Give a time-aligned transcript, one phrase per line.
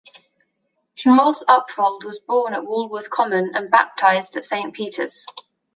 [0.95, 5.27] Charles Upfold was born at Walworth Common and baptised at Saint Peters.